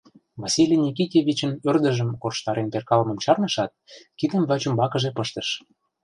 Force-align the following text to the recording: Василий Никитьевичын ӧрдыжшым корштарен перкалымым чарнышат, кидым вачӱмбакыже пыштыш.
Василий 0.41 0.81
Никитьевичын 0.85 1.51
ӧрдыжшым 1.69 2.09
корштарен 2.21 2.67
перкалымым 2.73 3.17
чарнышат, 3.23 3.71
кидым 4.17 4.43
вачӱмбакыже 4.49 5.09
пыштыш. 5.17 5.47